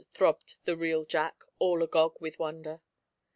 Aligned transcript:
throbbed 0.09 0.55
the 0.65 0.75
real 0.75 1.05
Jack, 1.05 1.35
all 1.59 1.83
agog 1.83 2.13
with 2.19 2.39
wonder. 2.39 2.81